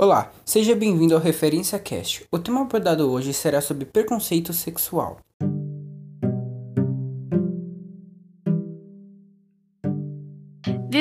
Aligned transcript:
Olá, 0.00 0.30
seja 0.44 0.76
bem-vindo 0.76 1.12
ao 1.12 1.20
Referência 1.20 1.76
Cast. 1.76 2.24
O 2.30 2.38
tema 2.38 2.60
abordado 2.60 3.10
hoje 3.10 3.34
será 3.34 3.60
sobre 3.60 3.84
preconceito 3.84 4.52
sexual. 4.52 5.18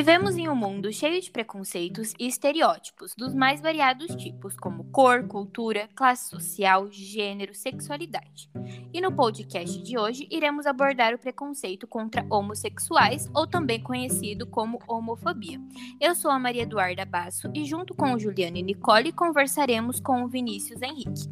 Vivemos 0.08 0.38
em 0.38 0.48
um 0.48 0.56
mundo 0.56 0.90
cheio 0.94 1.22
de 1.22 1.30
preconceitos 1.30 2.14
e 2.18 2.28
estereótipos 2.28 3.14
dos 3.14 3.36
mais 3.36 3.60
variados 3.60 4.16
tipos, 4.16 4.56
como 4.56 4.86
cor, 4.86 5.28
cultura, 5.28 5.90
classe 5.94 6.30
social, 6.30 6.90
gênero, 6.90 7.54
sexualidade. 7.54 8.50
E 8.94 9.02
no 9.02 9.12
podcast 9.12 9.84
de 9.84 9.98
hoje 9.98 10.26
iremos 10.32 10.66
abordar 10.66 11.14
o 11.14 11.18
preconceito 11.18 11.86
contra 11.86 12.26
homossexuais, 12.30 13.30
ou 13.36 13.46
também 13.46 13.84
conhecido 13.84 14.48
como 14.48 14.80
homofobia. 14.88 15.60
Eu 16.00 16.16
sou 16.16 16.32
a 16.32 16.40
Maria 16.40 16.64
Eduarda 16.64 17.04
Basso 17.04 17.52
e, 17.54 17.66
junto 17.66 17.94
com 17.94 18.14
o 18.14 18.18
Juliano 18.18 18.56
e 18.56 18.64
Nicole, 18.64 19.12
conversaremos 19.12 20.00
com 20.00 20.24
o 20.24 20.30
Vinícius 20.30 20.82
Henrique. 20.82 21.28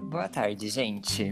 Boa 0.00 0.30
tarde, 0.30 0.70
gente. 0.70 1.30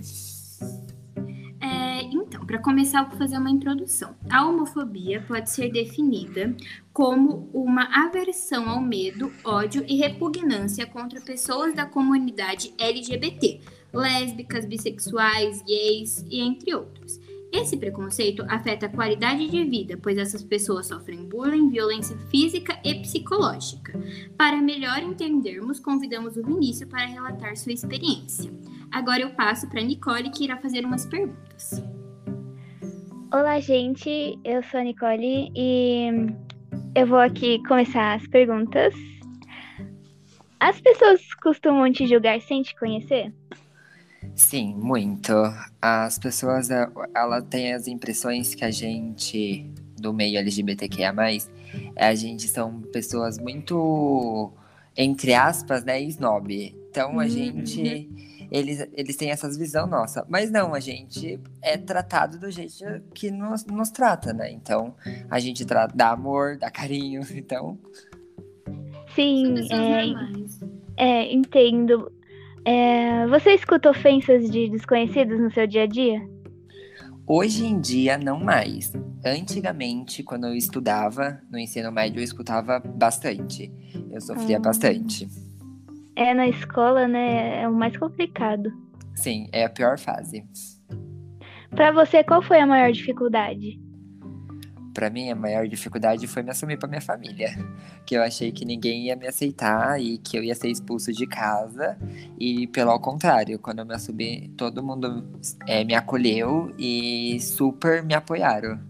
Então, 2.15 2.45
para 2.45 2.59
começar, 2.59 3.01
eu 3.01 3.09
vou 3.09 3.19
fazer 3.19 3.39
uma 3.39 3.51
introdução. 3.51 4.15
A 4.31 4.47
homofobia 4.47 5.25
pode 5.27 5.51
ser 5.51 5.71
definida 5.71 6.55
como 6.93 7.51
uma 7.53 8.07
aversão 8.07 8.69
ao 8.69 8.81
medo, 8.81 9.33
ódio 9.45 9.85
e 9.87 9.97
repugnância 9.97 10.87
contra 10.87 11.21
pessoas 11.21 11.75
da 11.75 11.87
comunidade 11.87 12.73
LGBT, 12.79 13.61
lésbicas, 13.93 14.65
bissexuais, 14.65 15.63
gays 15.63 16.25
e 16.31 16.41
entre 16.41 16.75
outros. 16.75 17.21
Esse 17.53 17.77
preconceito 17.77 18.45
afeta 18.49 18.87
a 18.87 18.89
qualidade 18.89 19.49
de 19.49 19.65
vida, 19.65 19.99
pois 20.03 20.19
essas 20.19 20.43
pessoas 20.43 20.87
sofrem 20.87 21.25
bullying, 21.25 21.71
violência 21.71 22.17
física 22.31 22.79
e 22.85 22.95
psicológica. 22.97 23.99
Para 24.37 24.61
melhor 24.61 25.03
entendermos, 25.03 25.81
convidamos 25.81 26.37
o 26.37 26.43
Vinícius 26.43 26.89
para 26.89 27.07
relatar 27.07 27.57
sua 27.57 27.73
experiência. 27.73 28.53
Agora 28.91 29.21
eu 29.23 29.31
passo 29.31 29.69
para 29.69 29.81
Nicole, 29.81 30.31
que 30.31 30.45
irá 30.45 30.57
fazer 30.59 30.85
umas 30.85 31.07
perguntas. 31.07 31.83
Olá, 33.33 33.59
gente. 33.59 34.39
Eu 34.45 34.63
sou 34.63 34.79
a 34.79 34.85
Nicole 34.85 35.51
e 35.55 36.09
eu 36.95 37.07
vou 37.09 37.19
aqui 37.19 37.61
começar 37.67 38.15
as 38.15 38.27
perguntas. 38.29 38.95
As 40.61 40.81
pessoas 40.81 41.35
costumam 41.43 41.93
te 41.93 42.07
julgar 42.07 42.41
sem 42.41 42.63
te 42.63 42.75
conhecer? 42.77 43.35
Sim, 44.33 44.77
muito. 44.77 45.33
As 45.83 46.21
pessoas, 46.21 46.69
ela 46.71 47.43
tem 47.43 47.73
as 47.73 47.89
impressões 47.89 48.55
que 48.55 48.65
a 48.65 48.71
gente, 48.71 49.69
do 49.99 50.13
meio 50.15 50.39
LGBTQIA+, 50.39 51.13
a 51.97 52.15
gente 52.15 52.47
são 52.47 52.81
pessoas 52.81 53.39
muito, 53.39 54.53
entre 54.97 55.35
aspas, 55.35 55.85
né, 55.85 56.01
snob. 56.03 56.75
Então, 56.91 57.19
a 57.19 57.25
uhum. 57.25 57.29
gente 57.29 58.09
eles, 58.51 58.87
eles 58.93 59.17
têm 59.17 59.31
essas 59.31 59.57
visão 59.57 59.87
nossa. 59.87 60.25
Mas 60.29 60.51
não, 60.51 60.75
a 60.75 60.81
gente 60.81 61.41
é 61.63 61.77
tratado 61.77 62.39
do 62.39 62.51
jeito 62.51 62.85
que 63.15 63.31
nos, 63.31 63.65
nos 63.67 63.91
trata, 63.91 64.33
né? 64.33 64.51
Então, 64.51 64.95
a 65.31 65.39
gente 65.39 65.65
dá 65.65 66.11
amor, 66.11 66.57
dá 66.59 66.71
carinho, 66.71 67.23
então... 67.35 67.79
Sim, 69.15 69.55
é, 69.73 70.05
é, 70.97 71.33
entendo. 71.33 72.13
É, 72.65 73.27
você 73.29 73.55
escuta 73.55 73.89
ofensas 73.89 74.51
de 74.51 74.69
desconhecidos 74.69 75.41
no 75.41 75.51
seu 75.51 75.67
dia 75.67 75.85
a 75.85 75.87
dia? 75.87 76.21
Hoje 77.27 77.65
em 77.65 77.81
dia, 77.81 78.17
não 78.17 78.39
mais. 78.39 78.93
Antigamente, 79.25 80.23
quando 80.23 80.47
eu 80.47 80.55
estudava 80.55 81.41
no 81.51 81.59
ensino 81.59 81.91
médio, 81.91 82.21
eu 82.21 82.25
escutava 82.25 82.79
bastante. 82.79 83.73
Eu 84.11 84.21
sofria 84.21 84.59
ah. 84.59 84.61
bastante. 84.61 85.29
É, 86.17 86.33
na 86.33 86.49
escola, 86.49 87.07
né? 87.07 87.63
É 87.63 87.69
o 87.69 87.75
mais 87.75 87.97
complicado. 87.97 88.73
Sim, 89.15 89.49
é 89.53 89.65
a 89.65 89.71
pior 89.71 89.99
fase. 89.99 90.45
Para 91.71 91.93
você, 91.93 92.25
qual 92.25 92.43
foi 92.43 92.59
a 92.59 92.67
maior 92.67 92.91
dificuldade? 92.91 93.79
Para 94.95 95.11
mim, 95.11 95.31
a 95.31 95.35
maior 95.35 95.69
dificuldade 95.69 96.27
foi 96.27 96.43
me 96.43 96.51
assumir 96.51 96.79
para 96.79 96.89
minha 96.89 97.03
família. 97.03 97.51
Que 98.07 98.17
eu 98.17 98.23
achei 98.23 98.51
que 98.51 98.65
ninguém 98.65 99.09
ia 99.09 99.17
me 99.17 99.27
aceitar 99.27 100.01
e 100.01 100.17
que 100.17 100.39
eu 100.39 100.43
ia 100.43 100.55
ser 100.55 100.71
expulso 100.71 101.13
de 101.13 101.27
casa. 101.27 101.99
E 102.39 102.67
pelo 102.69 102.99
contrário, 102.99 103.59
quando 103.59 103.81
eu 103.81 103.85
me 103.85 103.95
assumi, 103.95 104.49
todo 104.57 104.83
mundo 104.83 105.23
é, 105.67 105.85
me 105.85 105.95
acolheu 105.95 106.75
e 106.79 107.39
super 107.41 108.03
me 108.03 108.15
apoiaram. 108.15 108.81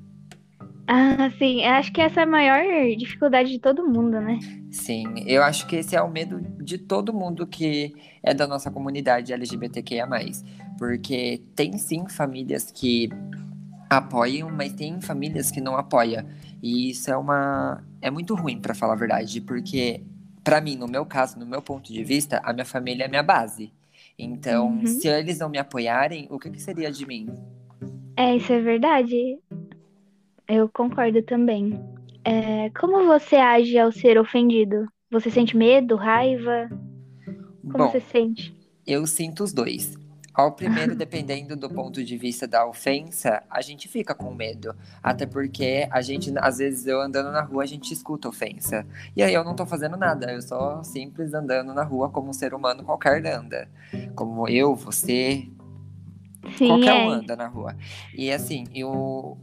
Ah, 0.87 1.31
sim. 1.39 1.65
Acho 1.65 1.93
que 1.93 2.01
essa 2.01 2.21
é 2.21 2.23
a 2.23 2.27
maior 2.27 2.63
dificuldade 2.97 3.51
de 3.51 3.59
todo 3.59 3.87
mundo, 3.87 4.21
né? 4.21 4.39
Sim, 4.71 5.25
eu 5.27 5.43
acho 5.43 5.67
que 5.67 5.77
esse 5.77 5.97
é 5.97 6.03
o 6.03 6.11
medo 6.11 6.41
de 6.63 6.79
todo 6.79 7.13
mundo 7.13 7.47
que 7.47 7.95
é 8.23 8.33
da 8.33 8.47
nossa 8.47 8.71
comunidade 8.71 9.33
LGBTQIA. 9.33 10.07
Porque 10.79 11.43
tem 11.55 11.77
sim 11.79 12.07
famílias 12.09 12.71
que 12.71 13.11
apoiam, 13.89 14.51
mas 14.51 14.73
tem 14.73 15.01
famílias 15.01 15.51
que 15.51 15.61
não 15.61 15.77
apoiam. 15.77 16.25
E 16.63 16.91
isso 16.91 17.11
é 17.11 17.17
uma. 17.17 17.83
É 18.01 18.11
muito 18.11 18.35
ruim, 18.35 18.61
para 18.61 18.75
falar 18.75 18.93
a 18.93 18.97
verdade, 18.97 19.41
porque, 19.41 20.03
para 20.45 20.61
mim, 20.61 20.77
no 20.77 20.87
meu 20.87 21.05
caso, 21.05 21.39
no 21.39 21.47
meu 21.47 21.63
ponto 21.63 21.93
de 21.93 22.05
vista, 22.05 22.41
a 22.45 22.53
minha 22.53 22.65
família 22.65 23.05
é 23.05 23.09
minha 23.09 23.23
base. 23.23 23.73
Então, 24.19 24.69
uhum. 24.69 24.87
se 24.87 25.09
eles 25.09 25.39
não 25.39 25.49
me 25.49 25.59
apoiarem, 25.59 26.27
o 26.31 26.39
que, 26.39 26.51
que 26.51 26.61
seria 26.61 26.91
de 26.91 27.07
mim? 27.07 27.29
É, 28.17 28.35
isso 28.35 28.53
é 28.53 28.61
verdade. 28.61 29.39
Eu 30.49 30.69
concordo 30.69 31.23
também. 31.23 31.79
É, 32.25 32.71
como 32.71 33.07
você 33.07 33.37
age 33.37 33.79
ao 33.79 33.91
ser 33.91 34.19
ofendido? 34.19 34.87
Você 35.11 35.31
sente 35.31 35.57
medo, 35.57 35.97
raiva? 35.97 36.69
Como 37.63 37.85
Bom, 37.85 37.91
você 37.91 38.01
sente? 38.01 38.55
Eu 38.87 39.07
sinto 39.07 39.43
os 39.45 39.53
dois. 39.53 39.97
Ao 40.33 40.53
primeiro, 40.53 40.95
dependendo 40.97 41.57
do 41.57 41.71
ponto 41.71 42.05
de 42.05 42.17
vista 42.17 42.47
da 42.47 42.67
ofensa, 42.67 43.43
a 43.49 43.63
gente 43.63 43.89
fica 43.89 44.15
com 44.15 44.35
medo. 44.35 44.75
Até 45.03 45.25
porque 45.25 45.89
a 45.91 46.03
gente, 46.03 46.33
às 46.39 46.59
vezes, 46.59 46.87
eu 46.87 47.01
andando 47.01 47.33
na 47.33 47.43
rua, 47.43 47.63
a 47.63 47.67
gente 47.67 47.93
escuta 47.93 48.29
ofensa. 48.29 48.87
E 49.17 49.23
aí 49.23 49.33
eu 49.33 49.43
não 49.43 49.57
tô 49.57 49.65
fazendo 49.65 49.97
nada, 49.97 50.31
eu 50.31 50.43
só 50.43 50.83
simples 50.83 51.33
andando 51.33 51.73
na 51.73 51.83
rua 51.83 52.11
como 52.11 52.29
um 52.29 52.33
ser 52.33 52.53
humano 52.55 52.85
qualquer 52.85 53.27
anda. 53.27 53.69
Como 54.15 54.49
eu, 54.49 54.75
você, 54.75 55.49
Sim, 56.57 56.69
qualquer 56.69 56.97
é. 56.97 57.07
um 57.07 57.11
anda 57.11 57.37
na 57.37 57.47
rua. 57.47 57.77
E 58.15 58.31
assim, 58.31 58.65
eu 58.75 59.39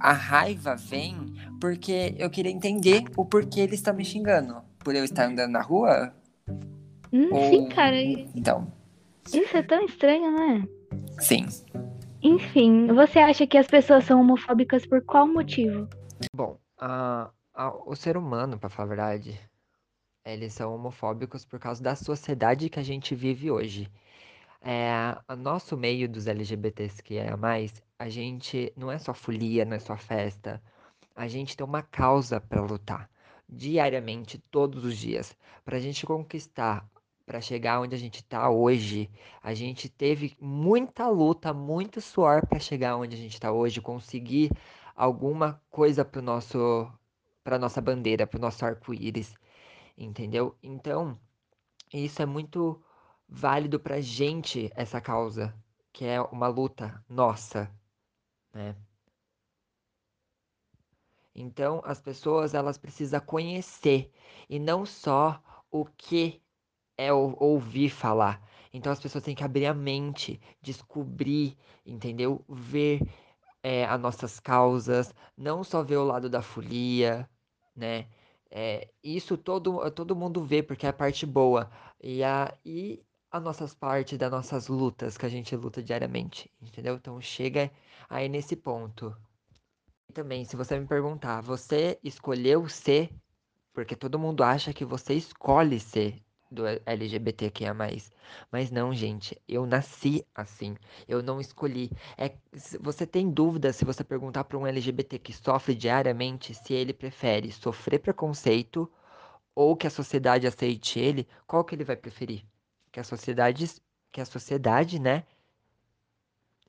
a 0.00 0.12
raiva 0.12 0.76
vem 0.76 1.14
porque 1.60 2.14
eu 2.18 2.30
queria 2.30 2.50
entender 2.50 3.04
o 3.16 3.24
porquê 3.24 3.60
ele 3.60 3.74
está 3.74 3.92
me 3.92 4.04
xingando. 4.04 4.62
Por 4.78 4.94
eu 4.94 5.04
estar 5.04 5.26
andando 5.26 5.52
na 5.52 5.60
rua? 5.60 6.14
Hum, 7.12 7.28
Ou... 7.30 7.50
Sim, 7.50 7.68
cara. 7.68 8.00
Então. 8.02 8.72
Isso 9.26 9.56
é 9.56 9.62
tão 9.62 9.84
estranho, 9.84 10.32
né? 10.32 10.66
Sim. 11.18 11.46
Enfim, 12.22 12.86
você 12.88 13.18
acha 13.18 13.46
que 13.46 13.58
as 13.58 13.66
pessoas 13.66 14.04
são 14.04 14.20
homofóbicas 14.20 14.86
por 14.86 15.02
qual 15.02 15.26
motivo? 15.26 15.88
Bom, 16.34 16.58
a, 16.78 17.30
a, 17.54 17.72
o 17.86 17.94
ser 17.94 18.16
humano, 18.16 18.58
para 18.58 18.68
falar 18.68 18.86
a 18.86 18.88
verdade, 18.88 19.40
eles 20.24 20.52
são 20.52 20.74
homofóbicos 20.74 21.44
por 21.44 21.58
causa 21.58 21.82
da 21.82 21.94
sociedade 21.94 22.68
que 22.68 22.78
a 22.78 22.82
gente 22.82 23.14
vive 23.14 23.50
hoje. 23.50 23.90
É, 24.62 25.16
o 25.28 25.36
nosso 25.36 25.76
meio 25.76 26.08
dos 26.08 26.26
LGBTs 26.26 27.02
que 27.02 27.16
é 27.16 27.34
mais, 27.36 27.82
a 27.98 28.08
gente 28.08 28.72
não 28.76 28.90
é 28.90 28.98
só 28.98 29.14
folia, 29.14 29.64
não 29.64 29.76
é 29.76 29.78
só 29.78 29.96
festa. 29.96 30.62
A 31.14 31.28
gente 31.28 31.56
tem 31.56 31.66
uma 31.66 31.82
causa 31.82 32.40
para 32.40 32.60
lutar 32.62 33.10
diariamente, 33.48 34.38
todos 34.50 34.84
os 34.84 34.96
dias, 34.96 35.36
para 35.64 35.76
a 35.76 35.80
gente 35.80 36.06
conquistar, 36.06 36.88
para 37.26 37.40
chegar 37.40 37.80
onde 37.80 37.94
a 37.94 37.98
gente 37.98 38.16
está 38.16 38.48
hoje. 38.50 39.10
A 39.42 39.54
gente 39.54 39.88
teve 39.88 40.36
muita 40.40 41.08
luta, 41.08 41.52
muito 41.52 42.00
suor 42.00 42.46
para 42.46 42.58
chegar 42.58 42.96
onde 42.96 43.16
a 43.16 43.18
gente 43.18 43.34
está 43.34 43.50
hoje, 43.52 43.80
conseguir 43.80 44.50
alguma 44.94 45.60
coisa 45.70 46.04
para 46.04 46.22
nosso, 46.22 46.90
para 47.42 47.58
nossa 47.58 47.80
bandeira, 47.80 48.26
para 48.26 48.38
o 48.38 48.40
nosso 48.40 48.64
arco-íris, 48.64 49.34
entendeu? 49.96 50.54
Então, 50.62 51.18
isso 51.92 52.22
é 52.22 52.26
muito 52.26 52.80
válido 53.30 53.78
para 53.78 54.00
gente 54.00 54.70
essa 54.74 55.00
causa, 55.00 55.54
que 55.92 56.04
é 56.04 56.20
uma 56.20 56.48
luta 56.48 57.02
nossa, 57.08 57.70
né? 58.52 58.74
Então, 61.34 61.80
as 61.84 62.00
pessoas 62.00 62.54
elas 62.54 62.76
precisam 62.76 63.20
conhecer 63.20 64.12
e 64.48 64.58
não 64.58 64.84
só 64.84 65.40
o 65.70 65.84
que 65.86 66.42
é 66.98 67.12
ouvir 67.12 67.88
falar. 67.88 68.42
Então, 68.72 68.92
as 68.92 69.00
pessoas 69.00 69.24
têm 69.24 69.34
que 69.34 69.44
abrir 69.44 69.66
a 69.66 69.74
mente, 69.74 70.40
descobrir, 70.60 71.56
entendeu? 71.86 72.44
Ver 72.48 73.00
é, 73.62 73.84
as 73.86 74.00
nossas 74.00 74.40
causas, 74.40 75.14
não 75.36 75.62
só 75.64 75.82
ver 75.82 75.96
o 75.96 76.04
lado 76.04 76.28
da 76.28 76.42
folia, 76.42 77.28
né? 77.76 78.08
É, 78.50 78.90
isso 79.02 79.36
todo, 79.38 79.88
todo 79.92 80.16
mundo 80.16 80.44
vê 80.44 80.62
porque 80.62 80.84
é 80.86 80.88
a 80.90 80.92
parte 80.92 81.24
boa. 81.24 81.70
E, 82.02 82.22
a, 82.24 82.52
e 82.64 83.04
as 83.30 83.42
nossas 83.42 83.74
partes 83.74 84.18
das 84.18 84.30
nossas 84.30 84.68
lutas 84.68 85.16
que 85.18 85.26
a 85.26 85.28
gente 85.28 85.54
luta 85.56 85.82
diariamente, 85.82 86.50
entendeu? 86.60 86.94
Então 86.96 87.20
chega 87.20 87.70
aí 88.08 88.28
nesse 88.28 88.56
ponto. 88.56 89.16
E 90.08 90.12
também, 90.12 90.44
se 90.44 90.56
você 90.56 90.78
me 90.78 90.86
perguntar, 90.86 91.40
você 91.40 91.98
escolheu 92.04 92.68
ser 92.68 93.10
Porque 93.74 93.96
todo 93.96 94.18
mundo 94.18 94.42
acha 94.44 94.72
que 94.72 94.84
você 94.84 95.14
escolhe 95.14 95.80
ser 95.80 96.22
do 96.50 96.64
LGBTQIA+. 96.86 97.74
Mas 98.52 98.70
não, 98.70 98.94
gente, 98.94 99.40
eu 99.48 99.66
nasci 99.66 100.26
assim. 100.34 100.76
Eu 101.08 101.22
não 101.22 101.40
escolhi. 101.40 101.90
É, 102.18 102.36
você 102.80 103.06
tem 103.06 103.30
dúvida 103.30 103.72
se 103.72 103.84
você 103.84 104.04
perguntar 104.04 104.44
para 104.44 104.58
um 104.58 104.66
LGBT 104.66 105.18
que 105.18 105.32
sofre 105.32 105.74
diariamente 105.74 106.54
se 106.54 106.74
ele 106.74 106.92
prefere 106.92 107.50
sofrer 107.52 108.00
preconceito 108.00 108.90
ou 109.54 109.76
que 109.76 109.86
a 109.86 109.90
sociedade 109.90 110.46
aceite 110.46 110.98
ele, 111.00 111.28
qual 111.46 111.64
que 111.64 111.74
ele 111.74 111.84
vai 111.84 111.96
preferir? 111.96 112.44
Que 112.92 113.00
a 113.00 113.04
sociedade, 113.04 113.66
que 114.12 114.20
a 114.20 114.24
sociedade, 114.24 114.98
né, 114.98 115.24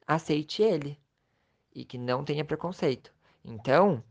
aceite 0.06 0.62
ele 0.62 1.00
e 1.73 1.85
que 1.85 1.97
não 1.97 2.23
tenha 2.23 2.45
preconceito. 2.45 3.13
Então, 3.44 4.03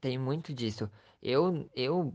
tem 0.00 0.18
muito 0.18 0.52
disso. 0.54 0.90
Eu 1.22 1.70
eu 1.74 2.14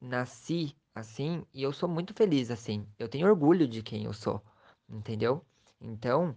nasci 0.00 0.76
assim 0.94 1.44
e 1.54 1.62
eu 1.62 1.72
sou 1.72 1.88
muito 1.88 2.14
feliz 2.14 2.50
assim. 2.50 2.86
Eu 2.98 3.08
tenho 3.08 3.28
orgulho 3.28 3.66
de 3.68 3.82
quem 3.82 4.04
eu 4.04 4.12
sou, 4.12 4.42
entendeu? 4.88 5.44
Então, 5.80 6.36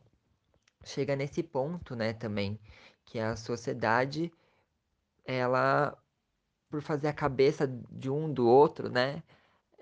chega 0.85 1.15
nesse 1.15 1.43
ponto, 1.43 1.95
né, 1.95 2.13
também, 2.13 2.59
que 3.05 3.19
a 3.19 3.35
sociedade 3.35 4.31
ela 5.25 5.97
por 6.69 6.81
fazer 6.81 7.07
a 7.09 7.13
cabeça 7.13 7.67
de 7.67 8.09
um 8.09 8.31
do 8.33 8.47
outro, 8.47 8.89
né? 8.89 9.23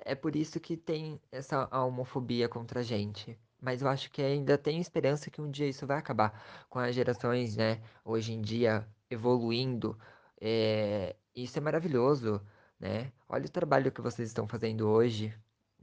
É 0.05 0.15
por 0.15 0.35
isso 0.35 0.59
que 0.59 0.77
tem 0.77 1.19
essa 1.31 1.67
homofobia 1.77 2.47
contra 2.49 2.81
a 2.81 2.83
gente. 2.83 3.37
Mas 3.61 3.81
eu 3.81 3.87
acho 3.87 4.11
que 4.11 4.21
ainda 4.21 4.57
tem 4.57 4.79
esperança 4.79 5.29
que 5.29 5.41
um 5.41 5.49
dia 5.49 5.67
isso 5.67 5.85
vai 5.85 5.97
acabar. 5.97 6.43
Com 6.69 6.79
as 6.79 6.95
gerações, 6.95 7.55
né, 7.55 7.81
hoje 8.03 8.33
em 8.33 8.41
dia 8.41 8.87
evoluindo. 9.09 9.97
É... 10.39 11.15
Isso 11.35 11.57
é 11.57 11.61
maravilhoso 11.61 12.41
né? 12.81 13.11
Olha 13.29 13.45
o 13.45 13.51
trabalho 13.51 13.91
que 13.91 14.01
vocês 14.01 14.27
estão 14.27 14.47
fazendo 14.47 14.89
hoje. 14.89 15.31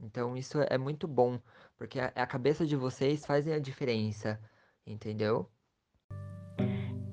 Então 0.01 0.35
isso 0.35 0.59
é 0.69 0.77
muito 0.77 1.07
bom, 1.07 1.39
porque 1.77 1.99
a, 1.99 2.27
cabeça 2.27 2.65
de 2.65 2.75
vocês 2.75 3.25
fazem 3.25 3.53
a 3.53 3.59
diferença, 3.59 4.39
entendeu? 4.85 5.49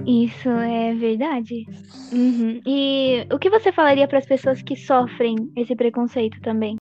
Isso 0.05 0.49
é 0.49 0.95
verdade. 0.95 1.65
Uhum. 2.13 2.61
E 2.65 3.27
o 3.33 3.39
que 3.39 3.51
você 3.51 3.73
falaria 3.73 4.07
para 4.07 4.19
as 4.19 4.27
pessoas 4.27 4.63
que 4.63 4.77
sofrem 4.77 5.35
esse 5.57 5.75
preconceito 5.75 6.41
também? 6.43 6.77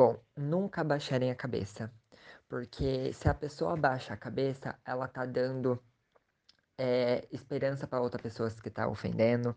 Bom, 0.00 0.18
nunca 0.34 0.82
baixarem 0.82 1.30
a 1.30 1.34
cabeça. 1.34 1.92
Porque 2.48 3.12
se 3.12 3.28
a 3.28 3.34
pessoa 3.34 3.76
baixa 3.76 4.14
a 4.14 4.16
cabeça, 4.16 4.74
ela 4.82 5.06
tá 5.06 5.26
dando 5.26 5.78
é, 6.78 7.28
esperança 7.30 7.86
para 7.86 8.00
outra 8.00 8.22
pessoa 8.22 8.50
que 8.50 8.70
tá 8.70 8.88
ofendendo 8.88 9.54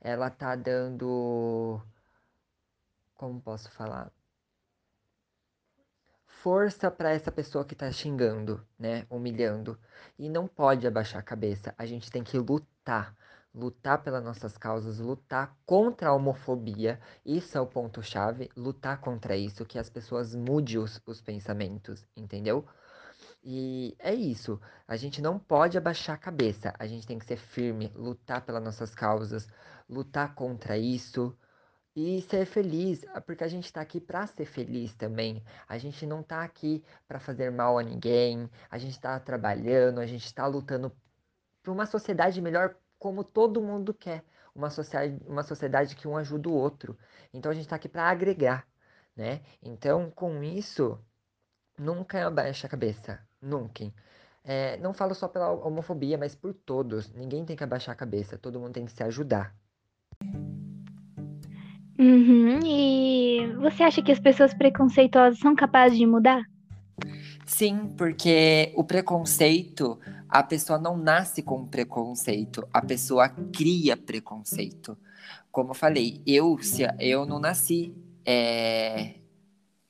ela 0.00 0.30
tá 0.30 0.56
dando. 0.56 1.78
Como 3.14 3.38
posso 3.38 3.70
falar? 3.70 4.10
Força 6.26 6.90
para 6.90 7.10
essa 7.10 7.30
pessoa 7.30 7.62
que 7.62 7.74
tá 7.74 7.92
xingando, 7.92 8.66
né? 8.78 9.06
Humilhando. 9.10 9.78
E 10.18 10.30
não 10.30 10.48
pode 10.48 10.86
abaixar 10.86 11.20
a 11.20 11.22
cabeça. 11.22 11.74
A 11.76 11.84
gente 11.84 12.10
tem 12.10 12.24
que 12.24 12.38
lutar. 12.38 13.14
Lutar 13.56 14.02
pelas 14.02 14.22
nossas 14.22 14.58
causas, 14.58 15.00
lutar 15.00 15.56
contra 15.64 16.10
a 16.10 16.14
homofobia. 16.14 17.00
Isso 17.24 17.56
é 17.56 17.60
o 17.60 17.66
ponto-chave. 17.66 18.50
Lutar 18.56 19.00
contra 19.00 19.36
isso, 19.36 19.64
que 19.64 19.78
as 19.78 19.90
pessoas 19.90 20.34
mudem 20.34 20.78
os, 20.78 21.00
os 21.06 21.22
pensamentos, 21.22 22.06
entendeu? 22.14 22.66
E 23.42 23.96
é 23.98 24.14
isso. 24.14 24.60
A 24.86 24.96
gente 24.96 25.22
não 25.22 25.38
pode 25.38 25.78
abaixar 25.78 26.16
a 26.16 26.18
cabeça. 26.18 26.74
A 26.78 26.86
gente 26.86 27.06
tem 27.06 27.18
que 27.18 27.24
ser 27.24 27.38
firme, 27.38 27.90
lutar 27.94 28.44
pelas 28.44 28.62
nossas 28.62 28.94
causas, 28.94 29.48
lutar 29.88 30.34
contra 30.34 30.76
isso 30.76 31.34
e 31.96 32.20
ser 32.22 32.44
feliz, 32.44 33.06
ah, 33.14 33.22
porque 33.22 33.42
a 33.42 33.48
gente 33.48 33.64
está 33.64 33.80
aqui 33.80 33.98
para 33.98 34.26
ser 34.26 34.44
feliz 34.44 34.94
também. 34.94 35.42
A 35.66 35.78
gente 35.78 36.04
não 36.04 36.20
está 36.20 36.42
aqui 36.42 36.84
para 37.08 37.18
fazer 37.18 37.50
mal 37.50 37.78
a 37.78 37.82
ninguém. 37.82 38.50
A 38.70 38.76
gente 38.76 38.92
está 38.92 39.18
trabalhando, 39.18 39.98
a 39.98 40.06
gente 40.06 40.26
está 40.26 40.46
lutando 40.46 40.92
por 41.62 41.72
uma 41.72 41.86
sociedade 41.86 42.40
melhor, 42.42 42.76
como 42.98 43.24
todo 43.24 43.62
mundo 43.62 43.94
quer. 43.94 44.24
Uma 44.54 44.70
sociedade, 44.70 45.20
uma 45.26 45.42
sociedade 45.42 45.94
que 45.94 46.08
um 46.08 46.16
ajuda 46.16 46.48
o 46.48 46.54
outro. 46.54 46.96
Então 47.32 47.50
a 47.50 47.54
gente 47.54 47.64
está 47.64 47.76
aqui 47.76 47.88
para 47.88 48.04
agregar, 48.04 48.66
né? 49.14 49.42
Então, 49.62 50.10
com 50.10 50.42
isso, 50.42 50.98
nunca 51.78 52.26
abaixa 52.26 52.66
a 52.66 52.70
cabeça. 52.70 53.20
Nunca. 53.40 53.92
É, 54.42 54.76
não 54.78 54.94
falo 54.94 55.14
só 55.14 55.28
pela 55.28 55.50
homofobia, 55.50 56.16
mas 56.16 56.34
por 56.34 56.54
todos. 56.54 57.12
Ninguém 57.12 57.44
tem 57.44 57.56
que 57.56 57.64
abaixar 57.64 57.92
a 57.92 57.98
cabeça, 57.98 58.38
todo 58.38 58.60
mundo 58.60 58.72
tem 58.72 58.86
que 58.86 58.92
se 58.92 59.02
ajudar. 59.02 59.54
Uhum. 61.98 62.60
E 62.64 63.46
você 63.60 63.82
acha 63.82 64.02
que 64.02 64.12
as 64.12 64.20
pessoas 64.20 64.54
preconceituosas 64.54 65.38
são 65.38 65.54
capazes 65.54 65.98
de 65.98 66.06
mudar? 66.06 66.42
Sim, 67.44 67.94
porque 67.96 68.72
o 68.76 68.84
preconceito, 68.84 69.98
a 70.28 70.42
pessoa 70.42 70.78
não 70.78 70.96
nasce 70.96 71.42
com 71.42 71.66
preconceito, 71.66 72.66
a 72.72 72.80
pessoa 72.80 73.28
cria 73.28 73.96
preconceito. 73.96 74.96
Como 75.50 75.70
eu 75.70 75.74
falei, 75.74 76.22
eu, 76.26 76.58
se, 76.62 76.82
eu 76.98 77.24
não 77.24 77.38
nasci. 77.38 77.94
É... 78.24 79.14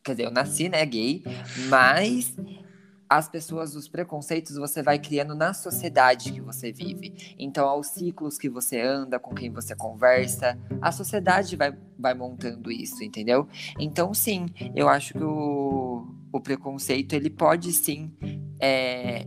Quer 0.05 0.13
dizer, 0.13 0.27
eu 0.27 0.31
nasci, 0.31 0.69
né, 0.69 0.87
gay, 0.87 1.25
mas 1.69 2.37
as 3.09 3.29
pessoas, 3.29 3.75
os 3.75 3.89
preconceitos 3.89 4.57
você 4.57 4.83
vai 4.83 4.99
criando 4.99 5.35
na 5.35 5.55
sociedade 5.55 6.33
que 6.33 6.41
você 6.41 6.73
vive. 6.73 7.35
Então, 7.39 7.69
aos 7.69 7.89
ciclos 7.89 8.39
que 8.39 8.49
você 8.49 8.81
anda, 8.81 9.19
com 9.19 9.35
quem 9.35 9.51
você 9.51 9.75
conversa, 9.75 10.59
a 10.81 10.93
sociedade 10.93 11.57
vai, 11.57 11.77
vai 11.99 12.15
montando 12.15 12.71
isso, 12.71 13.03
entendeu? 13.03 13.49
Então, 13.79 14.13
sim, 14.13 14.47
eu 14.75 14.89
acho 14.89 15.15
que 15.15 15.25
o, 15.25 16.07
o 16.33 16.41
preconceito 16.41 17.13
ele 17.15 17.31
pode 17.31 17.73
sim 17.73 18.13
é, 18.61 19.27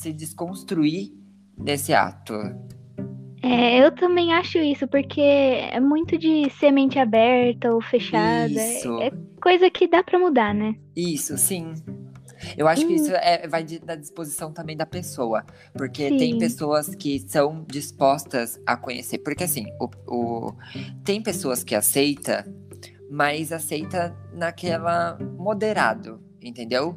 se 0.00 0.12
desconstruir 0.12 1.12
nesse 1.56 1.92
ato. 1.92 2.34
É, 3.42 3.84
eu 3.84 3.94
também 3.94 4.32
acho 4.32 4.58
isso, 4.58 4.86
porque 4.88 5.20
é 5.20 5.80
muito 5.80 6.18
de 6.18 6.48
semente 6.58 6.98
aberta 6.98 7.72
ou 7.72 7.80
fechada. 7.80 8.50
Isso. 8.50 9.00
É 9.00 9.10
coisa 9.40 9.70
que 9.70 9.86
dá 9.86 10.02
para 10.02 10.18
mudar, 10.18 10.54
né? 10.54 10.74
Isso, 10.96 11.36
sim. 11.36 11.74
Eu 12.56 12.66
acho 12.66 12.84
hum. 12.84 12.88
que 12.88 12.94
isso 12.94 13.12
é, 13.14 13.46
vai 13.46 13.62
de, 13.62 13.78
da 13.78 13.94
disposição 13.94 14.52
também 14.52 14.76
da 14.76 14.86
pessoa. 14.86 15.44
Porque 15.74 16.08
Sim. 16.08 16.16
tem 16.16 16.38
pessoas 16.38 16.94
que 16.94 17.18
são 17.28 17.64
dispostas 17.68 18.58
a 18.66 18.76
conhecer. 18.76 19.18
Porque 19.18 19.44
assim, 19.44 19.66
o, 19.78 19.90
o, 20.06 20.54
tem 21.04 21.22
pessoas 21.22 21.62
que 21.62 21.74
aceita, 21.74 22.46
mas 23.10 23.52
aceita 23.52 24.16
naquela 24.32 25.18
moderado, 25.36 26.20
entendeu? 26.40 26.96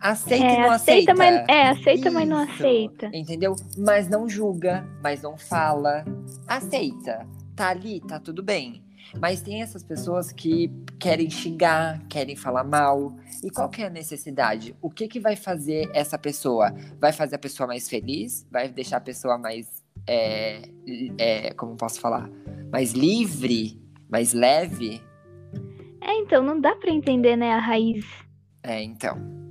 Aceita 0.00 0.44
é, 0.44 0.54
e 0.54 0.60
não 0.60 0.70
aceita. 0.70 1.12
aceita. 1.12 1.14
Mas, 1.14 1.48
é, 1.48 1.68
aceita, 1.68 2.08
Isso, 2.08 2.12
mas 2.12 2.28
não 2.28 2.38
aceita. 2.38 3.10
Entendeu? 3.12 3.56
Mas 3.76 4.08
não 4.08 4.28
julga, 4.28 4.86
mas 5.02 5.22
não 5.22 5.36
fala. 5.36 6.04
Aceita. 6.46 7.26
Tá 7.56 7.70
ali, 7.70 8.00
tá 8.00 8.20
tudo 8.20 8.42
bem. 8.42 8.82
Mas 9.20 9.40
tem 9.40 9.62
essas 9.62 9.82
pessoas 9.82 10.30
que 10.30 10.70
querem 10.98 11.30
xingar, 11.30 12.00
querem 12.08 12.36
falar 12.36 12.62
mal. 12.62 13.16
E 13.42 13.50
qual 13.50 13.68
que 13.68 13.82
é 13.82 13.86
a 13.86 13.90
necessidade? 13.90 14.76
O 14.82 14.90
que 14.90 15.08
que 15.08 15.18
vai 15.18 15.34
fazer 15.34 15.90
essa 15.94 16.18
pessoa? 16.18 16.72
Vai 17.00 17.12
fazer 17.12 17.36
a 17.36 17.38
pessoa 17.38 17.66
mais 17.66 17.88
feliz? 17.88 18.46
Vai 18.50 18.68
deixar 18.68 18.98
a 18.98 19.00
pessoa 19.00 19.38
mais, 19.38 19.82
é, 20.06 20.62
é, 21.18 21.54
como 21.54 21.74
posso 21.76 22.00
falar, 22.00 22.30
mais 22.70 22.92
livre, 22.92 23.80
mais 24.08 24.32
leve? 24.32 25.02
É, 26.00 26.14
então 26.18 26.42
não 26.42 26.60
dá 26.60 26.76
para 26.76 26.90
entender, 26.90 27.36
né, 27.36 27.52
a 27.52 27.58
raiz. 27.58 28.04
É, 28.62 28.82
então. 28.82 29.47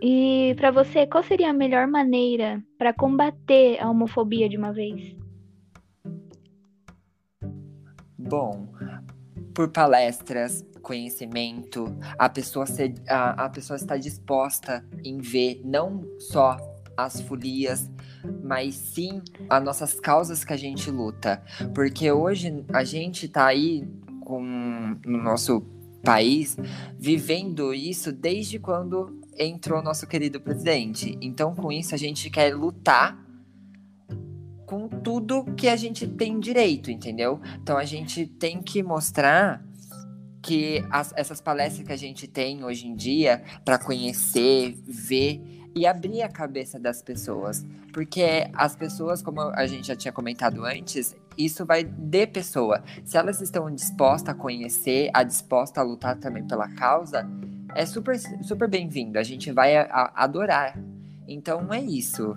E 0.00 0.54
para 0.56 0.70
você, 0.70 1.06
qual 1.06 1.24
seria 1.24 1.50
a 1.50 1.52
melhor 1.52 1.86
maneira 1.88 2.62
para 2.78 2.92
combater 2.92 3.82
a 3.82 3.90
homofobia 3.90 4.48
de 4.48 4.56
uma 4.56 4.72
vez? 4.72 5.16
Bom, 8.16 8.68
por 9.54 9.70
palestras, 9.70 10.64
conhecimento, 10.82 11.96
a 12.16 12.28
pessoa, 12.28 12.64
ser, 12.66 12.94
a, 13.08 13.46
a 13.46 13.48
pessoa 13.48 13.76
está 13.76 13.96
disposta 13.96 14.86
em 15.04 15.18
ver 15.18 15.60
não 15.64 16.04
só 16.18 16.56
as 16.96 17.20
folias, 17.20 17.90
mas 18.42 18.74
sim 18.74 19.22
as 19.48 19.62
nossas 19.62 19.98
causas 19.98 20.44
que 20.44 20.52
a 20.52 20.56
gente 20.56 20.90
luta. 20.90 21.42
Porque 21.74 22.10
hoje 22.10 22.64
a 22.72 22.84
gente 22.84 23.26
está 23.26 23.46
aí 23.46 23.88
com, 24.20 24.40
no 25.04 25.22
nosso 25.22 25.60
país 26.04 26.56
vivendo 26.98 27.74
isso 27.74 28.12
desde 28.12 28.58
quando 28.58 29.17
entrou 29.38 29.82
nosso 29.82 30.06
querido 30.06 30.40
presidente. 30.40 31.16
Então, 31.20 31.54
com 31.54 31.70
isso, 31.70 31.94
a 31.94 31.98
gente 31.98 32.28
quer 32.30 32.54
lutar 32.54 33.28
com 34.68 34.86
tudo 34.86 35.46
que 35.56 35.66
a 35.66 35.76
gente 35.76 36.06
tem 36.06 36.38
direito, 36.38 36.90
entendeu? 36.90 37.40
Então 37.62 37.78
a 37.78 37.84
gente 37.84 38.26
tem 38.26 38.62
que 38.62 38.82
mostrar 38.82 39.64
que 40.42 40.84
as, 40.90 41.10
essas 41.16 41.40
palestras 41.40 41.86
que 41.86 41.92
a 41.92 41.96
gente 41.96 42.28
tem 42.28 42.62
hoje 42.62 42.86
em 42.86 42.94
dia 42.94 43.42
para 43.64 43.78
conhecer, 43.78 44.76
ver 44.86 45.40
e 45.74 45.86
abrir 45.86 46.20
a 46.20 46.28
cabeça 46.28 46.78
das 46.78 47.00
pessoas. 47.00 47.64
Porque 47.94 48.50
as 48.52 48.76
pessoas, 48.76 49.22
como 49.22 49.40
a 49.40 49.66
gente 49.66 49.86
já 49.86 49.96
tinha 49.96 50.12
comentado 50.12 50.64
antes, 50.66 51.16
isso 51.36 51.64
vai 51.64 51.82
de 51.82 52.26
pessoa. 52.26 52.84
Se 53.04 53.16
elas 53.16 53.40
estão 53.40 53.74
dispostas 53.74 54.34
a 54.34 54.38
conhecer, 54.38 55.10
a 55.14 55.22
disposta 55.22 55.80
a 55.80 55.82
lutar 55.82 56.16
também 56.16 56.46
pela 56.46 56.68
causa, 56.68 57.26
é 57.74 57.86
super, 57.86 58.18
super 58.42 58.68
bem-vindo. 58.68 59.18
A 59.18 59.22
gente 59.22 59.52
vai 59.52 59.76
a, 59.76 59.82
a, 59.82 60.24
adorar. 60.24 60.78
Então 61.26 61.72
é 61.72 61.80
isso. 61.80 62.36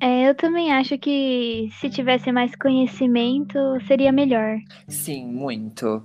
É, 0.00 0.28
eu 0.28 0.34
também 0.34 0.72
acho 0.72 0.96
que 0.98 1.68
se 1.78 1.90
tivesse 1.90 2.32
mais 2.32 2.54
conhecimento, 2.56 3.58
seria 3.86 4.10
melhor. 4.10 4.58
Sim, 4.88 5.26
muito. 5.26 6.02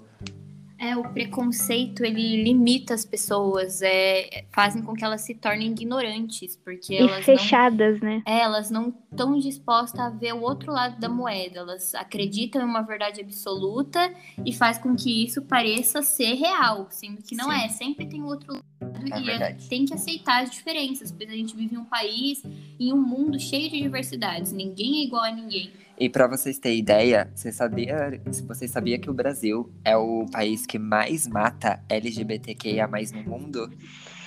É, 0.86 0.96
o 0.96 1.04
preconceito, 1.04 2.04
ele 2.06 2.44
limita 2.44 2.94
as 2.94 3.04
pessoas, 3.04 3.82
é, 3.82 4.46
fazem 4.52 4.84
com 4.84 4.94
que 4.94 5.04
elas 5.04 5.22
se 5.22 5.34
tornem 5.34 5.72
ignorantes, 5.72 6.56
porque 6.56 6.94
E 6.94 6.98
elas 6.98 7.26
fechadas, 7.26 8.00
né? 8.02 8.22
não, 8.26 8.34
é, 8.34 8.42
elas 8.42 8.70
não 8.70 8.94
estão 9.12 9.38
dispostas 9.40 10.00
a 10.00 10.10
ver 10.10 10.34
o 10.34 10.42
outro 10.42 10.72
lado 10.72 11.00
da 11.00 11.10
moeda, 11.10 11.60
elas 11.60 11.96
acreditam 11.96 12.62
em 12.62 12.66
uma 12.66 12.82
verdade 12.82 13.20
absoluta 13.22 14.14
e 14.46 14.54
faz 14.54 14.78
com 14.78 14.96
que 14.96 15.26
isso 15.26 15.42
pareça 15.42 16.04
ser 16.04 16.34
real, 16.36 16.88
sendo 16.92 17.22
que 17.24 17.36
não 17.36 17.50
Sim. 17.52 17.66
é, 17.66 17.70
sempre 17.70 18.06
tem 18.06 18.22
o 18.22 18.28
outro 18.28 18.54
lado 18.54 18.64
É 18.75 18.75
e 19.04 19.24
verdade. 19.24 19.68
tem 19.70 19.86
que 19.86 19.94
aceitar 19.94 20.44
as 20.44 20.52
diferenças, 20.52 21.12
pois 21.12 21.30
a 21.30 21.34
gente 21.34 21.56
vive 21.56 21.76
em 21.76 21.78
um 21.78 21.86
país, 21.86 22.44
em 22.80 22.94
um 22.94 23.02
mundo 23.02 23.40
cheio 23.40 23.70
de 23.70 23.82
diversidades, 23.82 24.52
ninguém 24.52 25.02
é 25.02 25.04
igual 25.06 25.24
a 25.24 25.32
ninguém. 25.32 25.72
E 25.98 26.10
para 26.10 26.28
vocês 26.28 26.60
terem 26.60 26.80
ideia, 26.80 27.32
você 27.34 27.52
sabia, 27.52 28.22
se 28.30 28.44
você 28.44 28.68
sabia 28.68 29.00
que 29.00 29.10
o 29.10 29.14
Brasil 29.14 29.72
é 29.84 29.96
o 29.96 30.26
país 30.32 30.66
que 30.66 30.78
mais 30.78 31.26
mata 31.28 31.82
LGBTQIA+ 31.90 32.88
no 33.14 33.24
mundo? 33.24 33.70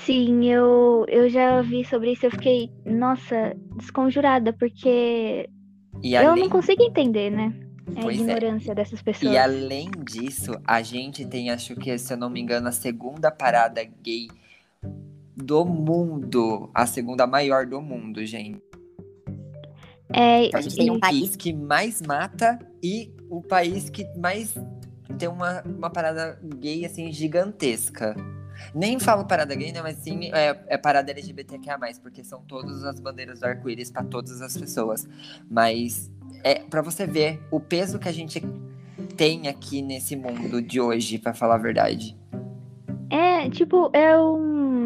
Sim, 0.05 0.47
eu, 0.47 1.05
eu 1.09 1.29
já 1.29 1.61
vi 1.61 1.85
sobre 1.85 2.13
isso, 2.13 2.25
eu 2.25 2.31
fiquei, 2.31 2.71
nossa, 2.87 3.55
desconjurada, 3.77 4.55
porque 4.55 5.47
E 6.03 6.15
eu 6.15 6.31
além 6.31 6.45
não 6.45 6.51
consigo 6.51 6.83
entender, 6.83 7.29
né? 7.31 7.53
A 7.95 8.01
Pois 8.01 8.19
é. 8.19 8.21
ignorância 8.23 8.75
dessas 8.75 9.03
pessoas. 9.03 9.35
E 9.35 9.37
além 9.37 9.91
disso, 10.07 10.53
a 10.67 10.81
gente 10.81 11.27
tem, 11.27 11.51
acho 11.51 11.75
que, 11.77 11.97
se 11.99 12.13
eu 12.13 12.17
não 12.17 12.31
me 12.31 12.41
engano, 12.41 12.69
a 12.69 12.73
segunda 12.73 13.31
parada 13.31 13.83
gay 14.03 14.29
do 15.39 15.65
mundo. 15.65 16.71
A 16.75 16.87
segunda 16.87 17.27
maior 17.27 17.65
do 17.67 17.81
mundo, 17.81 18.25
gente. 18.27 18.63
É, 20.11 20.51
A 20.55 20.61
gente 20.61 20.77
tem 20.77 20.91
um 20.91 20.99
país 20.99 21.37
que 21.37 21.53
mais 21.53 22.03
mata 22.03 22.59
e 22.83 23.13
o 23.31 23.43
país 23.43 23.91
que 23.91 24.07
mais 24.17 24.55
tem 25.19 25.29
uma, 25.29 25.63
uma 25.63 25.91
parada 25.91 26.39
gay, 26.57 26.85
assim, 26.85 27.13
gigantesca. 27.13 28.17
Nem 28.75 28.99
falo 28.99 29.25
parada 29.25 29.55
gay, 29.55 29.71
né? 29.71 29.83
Mas 29.83 29.99
sim 29.99 30.31
é, 30.33 30.59
é 30.67 30.79
parada 30.79 31.11
LGBTQIA+, 31.11 31.79
porque 32.03 32.25
são 32.25 32.43
todas 32.43 32.85
as 32.85 32.99
bandeiras 32.99 33.41
do 33.41 33.47
arco-íris 33.47 33.91
para 33.91 34.03
todas 34.05 34.41
as 34.43 34.57
pessoas. 34.57 35.09
Mas 35.49 36.11
é 36.43 36.57
para 36.57 36.83
você 36.83 37.07
ver 37.07 37.41
o 37.51 37.61
peso 37.61 37.99
que 37.99 38.09
a 38.09 38.13
gente 38.13 38.43
tem 39.17 39.49
aqui 39.49 39.83
nesse 39.83 40.17
mundo 40.17 40.61
de 40.61 40.81
hoje, 40.81 41.19
pra 41.19 41.35
falar 41.35 41.57
a 41.57 41.59
verdade. 41.59 42.17
É, 43.11 43.49
tipo, 43.51 43.91
é 43.93 44.19
um. 44.21 44.78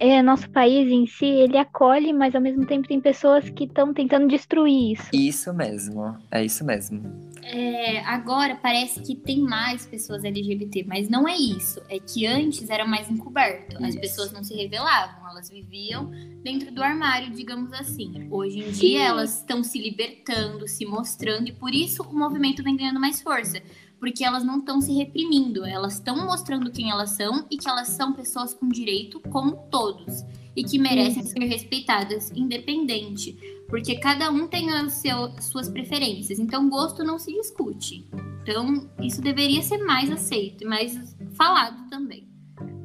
É, 0.00 0.22
nosso 0.22 0.48
país 0.48 0.90
em 0.90 1.06
si, 1.06 1.26
ele 1.26 1.58
acolhe, 1.58 2.10
mas 2.10 2.34
ao 2.34 2.40
mesmo 2.40 2.64
tempo 2.64 2.88
tem 2.88 2.98
pessoas 2.98 3.50
que 3.50 3.64
estão 3.64 3.92
tentando 3.92 4.26
destruir 4.26 4.94
isso. 4.94 5.10
Isso 5.12 5.52
mesmo, 5.52 6.16
é 6.30 6.42
isso 6.42 6.64
mesmo. 6.64 7.30
É, 7.42 8.00
agora 8.04 8.54
parece 8.54 9.00
que 9.00 9.14
tem 9.14 9.40
mais 9.40 9.84
pessoas 9.84 10.24
LGBT, 10.24 10.84
mas 10.86 11.08
não 11.08 11.28
é 11.28 11.36
isso. 11.36 11.82
É 11.88 11.98
que 11.98 12.26
antes 12.26 12.70
era 12.70 12.86
mais 12.86 13.10
encoberto. 13.10 13.76
As 13.82 13.90
Isso. 13.90 14.00
pessoas 14.00 14.32
não 14.32 14.42
se 14.42 14.54
revelavam, 14.54 15.28
elas 15.28 15.50
viviam 15.50 16.10
dentro 16.42 16.70
do 16.72 16.82
armário, 16.82 17.30
digamos 17.30 17.72
assim. 17.72 18.26
Hoje 18.30 18.60
em 18.60 18.72
Sim. 18.72 18.80
dia 18.80 19.04
elas 19.04 19.38
estão 19.38 19.62
se 19.62 19.78
libertando, 19.78 20.66
se 20.66 20.86
mostrando, 20.86 21.48
e 21.48 21.52
por 21.52 21.74
isso 21.74 22.02
o 22.04 22.16
movimento 22.16 22.62
vem 22.62 22.76
ganhando 22.76 23.00
mais 23.00 23.20
força. 23.20 23.60
Porque 24.00 24.24
elas 24.24 24.42
não 24.42 24.58
estão 24.58 24.80
se 24.80 24.92
reprimindo, 24.94 25.64
elas 25.64 25.94
estão 25.94 26.16
mostrando 26.24 26.72
quem 26.72 26.90
elas 26.90 27.10
são 27.10 27.46
e 27.50 27.58
que 27.58 27.68
elas 27.68 27.88
são 27.88 28.14
pessoas 28.14 28.54
com 28.54 28.66
direito 28.66 29.20
como 29.30 29.68
todos. 29.70 30.24
E 30.56 30.64
que 30.64 30.78
merecem 30.78 31.22
ser 31.22 31.44
respeitadas, 31.44 32.32
independente. 32.34 33.36
Porque 33.68 33.96
cada 33.96 34.30
um 34.30 34.48
tem 34.48 34.70
as 34.70 34.94
seu, 34.94 35.30
suas 35.40 35.68
preferências. 35.68 36.38
Então, 36.38 36.68
gosto 36.68 37.04
não 37.04 37.18
se 37.18 37.32
discute. 37.32 38.04
Então, 38.42 38.90
isso 39.00 39.20
deveria 39.20 39.62
ser 39.62 39.78
mais 39.84 40.10
aceito 40.10 40.64
e 40.64 40.66
mais 40.66 41.16
falado 41.36 41.88
também. 41.88 42.26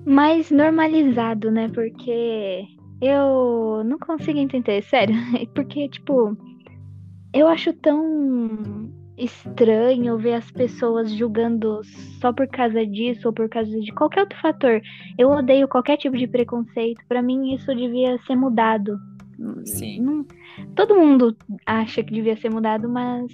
Mais 0.05 0.51
normalizado, 0.51 1.49
né? 1.49 1.69
Porque 1.69 2.67
eu 3.01 3.83
não 3.85 3.97
consigo 3.97 4.37
entender, 4.37 4.83
sério. 4.83 5.15
Porque, 5.55 5.89
tipo, 5.89 6.37
eu 7.33 7.47
acho 7.47 7.73
tão 7.73 8.91
estranho 9.17 10.17
ver 10.17 10.33
as 10.33 10.51
pessoas 10.51 11.11
julgando 11.11 11.81
só 12.19 12.33
por 12.33 12.47
causa 12.47 12.85
disso 12.85 13.27
ou 13.27 13.33
por 13.33 13.47
causa 13.49 13.79
de 13.79 13.91
qualquer 13.93 14.21
outro 14.21 14.39
fator. 14.39 14.81
Eu 15.17 15.29
odeio 15.29 15.67
qualquer 15.67 15.97
tipo 15.97 16.17
de 16.17 16.27
preconceito. 16.27 17.01
Pra 17.07 17.21
mim, 17.21 17.53
isso 17.53 17.73
devia 17.73 18.17
ser 18.25 18.35
mudado. 18.35 18.97
Sim. 19.65 20.01
Não- 20.01 20.25
todo 20.75 20.95
mundo 20.95 21.35
acha 21.65 22.03
que 22.03 22.13
devia 22.13 22.37
ser 22.37 22.49
mudado, 22.49 22.87
mas 22.87 23.31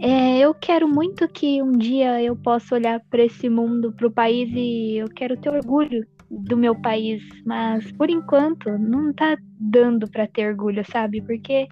é, 0.00 0.38
eu 0.38 0.52
quero 0.54 0.88
muito 0.88 1.26
que 1.28 1.62
um 1.62 1.72
dia 1.72 2.22
eu 2.22 2.36
possa 2.36 2.74
olhar 2.74 3.00
para 3.10 3.24
esse 3.24 3.48
mundo, 3.48 3.92
para 3.92 4.06
o 4.06 4.10
país 4.10 4.50
e 4.52 4.96
eu 4.96 5.08
quero 5.08 5.36
ter 5.36 5.50
orgulho 5.50 6.06
do 6.30 6.56
meu 6.56 6.74
país, 6.74 7.22
mas 7.44 7.90
por 7.92 8.10
enquanto 8.10 8.70
não 8.78 9.12
tá 9.12 9.36
dando 9.58 10.08
para 10.08 10.26
ter 10.26 10.48
orgulho, 10.48 10.84
sabe? 10.90 11.20
Porque 11.20 11.66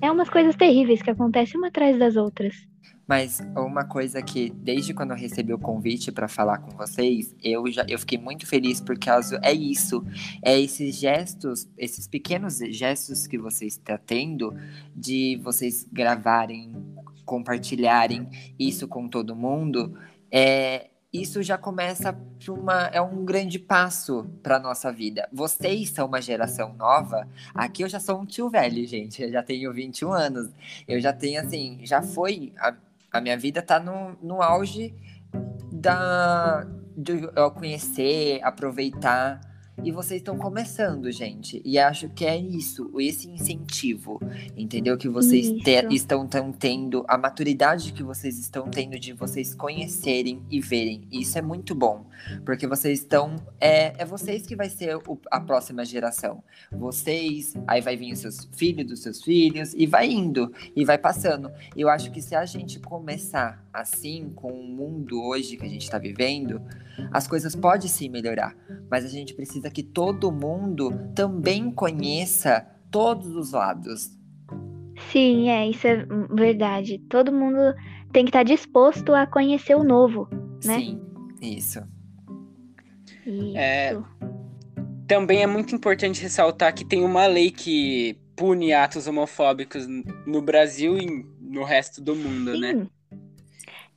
é 0.00 0.10
umas 0.10 0.28
coisas 0.28 0.56
terríveis 0.56 1.02
que 1.02 1.10
acontecem 1.10 1.58
uma 1.58 1.68
atrás 1.68 1.98
das 1.98 2.16
outras. 2.16 2.54
Mas 3.10 3.40
uma 3.56 3.84
coisa 3.84 4.22
que, 4.22 4.50
desde 4.50 4.94
quando 4.94 5.10
eu 5.10 5.16
recebi 5.16 5.52
o 5.52 5.58
convite 5.58 6.12
para 6.12 6.28
falar 6.28 6.58
com 6.58 6.70
vocês, 6.76 7.34
eu 7.42 7.66
já 7.68 7.84
eu 7.88 7.98
fiquei 7.98 8.16
muito 8.16 8.46
feliz 8.46 8.80
por 8.80 8.96
causa 8.96 9.40
é 9.42 9.52
isso, 9.52 10.04
é 10.44 10.60
esses 10.60 10.94
gestos, 10.94 11.68
esses 11.76 12.06
pequenos 12.06 12.58
gestos 12.58 13.26
que 13.26 13.36
vocês 13.36 13.72
estão 13.72 13.98
tendo 14.06 14.54
de 14.94 15.40
vocês 15.42 15.88
gravarem, 15.92 16.72
compartilharem 17.24 18.28
isso 18.56 18.86
com 18.86 19.08
todo 19.08 19.34
mundo, 19.34 19.98
é 20.30 20.90
isso 21.12 21.42
já 21.42 21.58
começa 21.58 22.16
uma, 22.48 22.86
é 22.86 23.00
um 23.00 23.24
grande 23.24 23.58
passo 23.58 24.24
para 24.42 24.60
nossa 24.60 24.92
vida. 24.92 25.28
Vocês 25.32 25.90
são 25.90 26.06
uma 26.06 26.22
geração 26.22 26.72
nova. 26.74 27.26
Aqui 27.52 27.82
eu 27.82 27.88
já 27.88 27.98
sou 27.98 28.20
um 28.20 28.24
tio 28.24 28.48
velho, 28.48 28.86
gente. 28.86 29.22
Eu 29.22 29.32
já 29.32 29.42
tenho 29.42 29.72
21 29.72 30.12
anos. 30.12 30.50
Eu 30.86 31.00
já 31.00 31.12
tenho 31.12 31.40
assim, 31.40 31.80
já 31.82 32.00
foi 32.00 32.52
a, 32.58 32.74
a 33.10 33.20
minha 33.20 33.36
vida 33.36 33.60
tá 33.60 33.80
no, 33.80 34.16
no 34.22 34.40
auge 34.40 34.94
da 35.72 36.66
de 36.96 37.28
eu 37.34 37.50
conhecer, 37.50 38.40
aproveitar. 38.42 39.40
E 39.82 39.90
vocês 39.92 40.20
estão 40.20 40.36
começando, 40.36 41.10
gente. 41.10 41.62
E 41.64 41.78
acho 41.78 42.08
que 42.10 42.26
é 42.26 42.36
isso, 42.36 42.90
esse 43.00 43.30
incentivo, 43.30 44.20
entendeu? 44.54 44.96
Que 44.98 45.08
vocês 45.08 45.50
te- 45.62 45.86
estão 45.90 46.26
tão 46.26 46.52
tendo, 46.52 47.02
a 47.08 47.16
maturidade 47.16 47.92
que 47.92 48.02
vocês 48.02 48.38
estão 48.38 48.68
tendo 48.68 48.98
de 48.98 49.14
vocês 49.14 49.54
conhecerem 49.54 50.42
e 50.50 50.60
verem. 50.60 51.08
Isso 51.10 51.38
é 51.38 51.42
muito 51.42 51.74
bom. 51.74 52.04
Porque 52.44 52.66
vocês 52.66 52.98
estão. 53.00 53.36
É, 53.58 53.94
é 54.02 54.04
vocês 54.04 54.46
que 54.46 54.54
vai 54.54 54.68
ser 54.68 54.96
o- 54.96 55.18
a 55.30 55.40
próxima 55.40 55.82
geração. 55.84 56.44
Vocês, 56.70 57.54
aí 57.66 57.80
vai 57.80 57.96
vir 57.96 58.12
os 58.12 58.18
seus 58.18 58.48
filhos 58.52 58.86
dos 58.86 59.00
seus 59.02 59.22
filhos, 59.22 59.72
e 59.74 59.86
vai 59.86 60.10
indo, 60.10 60.52
e 60.76 60.84
vai 60.84 60.98
passando. 60.98 61.50
Eu 61.74 61.88
acho 61.88 62.10
que 62.10 62.20
se 62.20 62.34
a 62.34 62.44
gente 62.44 62.78
começar 62.80 63.64
assim, 63.72 64.30
com 64.34 64.52
o 64.52 64.66
mundo 64.66 65.22
hoje 65.22 65.56
que 65.56 65.64
a 65.64 65.68
gente 65.68 65.82
está 65.82 65.98
vivendo, 65.98 66.60
as 67.12 67.26
coisas 67.26 67.54
podem 67.54 67.88
sim 67.88 68.08
melhorar. 68.08 68.56
Mas 68.90 69.04
a 69.04 69.08
gente 69.08 69.34
precisa 69.34 69.70
que 69.70 69.82
todo 69.82 70.32
mundo 70.32 70.92
também 71.14 71.70
conheça 71.70 72.66
todos 72.90 73.34
os 73.34 73.52
lados. 73.52 74.10
Sim, 75.10 75.48
é, 75.48 75.68
isso 75.68 75.86
é 75.86 76.06
verdade. 76.34 76.98
Todo 77.08 77.32
mundo 77.32 77.74
tem 78.12 78.24
que 78.24 78.30
estar 78.30 78.42
disposto 78.42 79.14
a 79.14 79.26
conhecer 79.26 79.74
o 79.74 79.84
novo. 79.84 80.28
Né? 80.64 80.78
Sim, 80.78 81.00
isso. 81.40 81.80
Isso. 83.26 83.56
É. 83.56 83.96
Também 85.06 85.42
é 85.42 85.46
muito 85.46 85.74
importante 85.74 86.22
ressaltar 86.22 86.74
que 86.74 86.84
tem 86.84 87.02
uma 87.02 87.26
lei 87.26 87.50
que 87.50 88.16
pune 88.36 88.72
atos 88.72 89.06
homofóbicos 89.06 89.86
no 90.26 90.40
Brasil 90.40 90.96
e 90.96 91.26
no 91.40 91.64
resto 91.64 92.00
do 92.00 92.14
mundo, 92.14 92.58
né? 92.58 92.86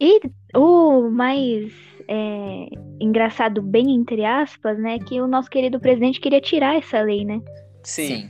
Sim. 0.02 0.20
E 0.22 0.22
o 0.56 1.10
mais 1.10 1.72
é, 2.08 2.68
engraçado, 3.00 3.62
bem 3.62 3.92
entre 3.92 4.26
aspas, 4.26 4.78
né, 4.78 5.00
que 5.00 5.22
o 5.22 5.28
nosso 5.28 5.50
querido 5.50 5.80
presidente 5.80 6.20
queria 6.20 6.42
tirar 6.42 6.76
essa 6.76 7.02
lei, 7.02 7.24
né? 7.26 7.42
Sim. 7.84 8.28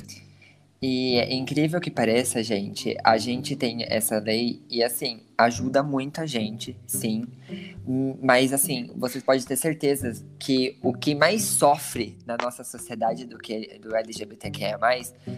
E 0.85 1.15
é 1.15 1.33
incrível 1.33 1.79
que 1.79 1.89
pareça, 1.89 2.43
gente, 2.43 2.93
a 3.05 3.17
gente 3.17 3.55
tem 3.55 3.85
essa 3.87 4.19
lei 4.19 4.61
e 4.69 4.83
assim, 4.83 5.21
ajuda 5.37 5.81
muita 5.81 6.27
gente, 6.27 6.75
sim. 6.85 7.25
Mas 8.21 8.51
assim, 8.51 8.91
vocês 8.97 9.23
podem 9.23 9.41
ter 9.43 9.55
certeza 9.55 10.13
que 10.37 10.77
o 10.83 10.91
que 10.91 11.15
mais 11.15 11.41
sofre 11.43 12.17
na 12.25 12.35
nossa 12.35 12.65
sociedade 12.65 13.25
do 13.25 13.37
que 13.37 13.79
do 13.79 13.95
LGBTQIA+, 13.95 14.77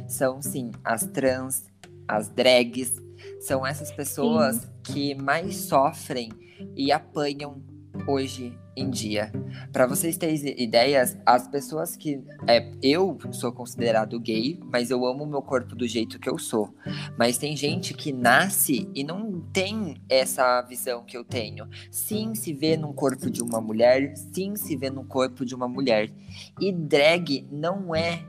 são 0.08 0.42
sim 0.42 0.72
as 0.84 1.06
trans, 1.06 1.66
as 2.08 2.28
drags, 2.28 3.00
são 3.40 3.66
essas 3.66 3.92
pessoas 3.92 4.68
que 4.84 5.16
mais 5.16 5.56
sofrem 5.56 6.32
e 6.76 6.92
apanham 6.92 7.62
hoje 8.08 8.58
em 8.76 8.90
dia. 8.90 9.32
Para 9.72 9.88
vocês 9.88 10.18
terem 10.18 10.62
ideias, 10.62 11.18
as 11.26 11.48
pessoas 11.48 11.96
que. 11.96 12.22
É, 12.48 12.72
eu 12.82 13.18
sou 13.32 13.52
considerado 13.52 14.20
gay, 14.20 14.60
mas 14.72 14.92
eu 14.92 15.06
amo 15.06 15.24
o 15.24 15.28
meu 15.28 15.42
corpo 15.42 15.76
do 15.76 15.88
jeito 15.88 16.20
que 16.20 16.30
eu 16.30 16.38
sou. 16.38 16.74
Mas 17.18 17.38
tem 17.38 17.56
gente 17.56 17.94
que 17.94 18.12
nasce 18.12 18.90
e 18.94 19.04
não 19.04 19.40
tem 19.54 19.96
essa 20.10 20.62
visão 20.62 21.04
que 21.04 21.16
eu 21.16 21.24
tenho. 21.24 21.68
Sim, 21.90 22.36
se 22.36 22.54
vê 22.54 22.76
num 22.76 22.94
corpo 22.94 23.30
de 23.30 23.42
uma 23.42 23.62
mulher, 23.62 24.14
sim, 24.16 24.56
se 24.56 24.76
vê 24.76 24.90
no 24.90 25.06
corpo 25.06 25.46
de 25.46 25.56
uma 25.56 25.68
mulher. 25.68 26.12
E 26.60 26.72
drag 26.72 27.48
não 27.50 27.96
é 27.96 28.26